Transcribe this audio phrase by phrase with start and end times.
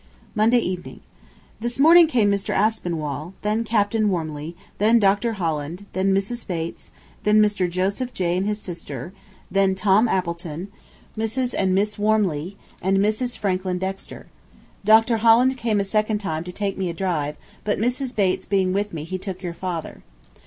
[0.33, 1.01] Monday Evening.
[1.59, 2.55] This morning came Mr.
[2.55, 5.33] Aspinwall, then Captain Wormeley, then Dr.
[5.33, 6.47] Holland, then Mrs.
[6.47, 6.89] Bates,
[7.21, 7.69] then Mr.
[7.69, 9.13] Joseph Jay and his sister,
[9.51, 10.69] then Tom Appleton,
[11.15, 11.53] Mrs.
[11.55, 13.37] and Miss Wormeley, and Mrs.
[13.37, 14.25] Franklin Dexter.
[14.83, 15.17] Dr.
[15.17, 18.15] Holland came a second time to take me a drive, but Mrs.
[18.15, 20.01] Bates being with me he took your father.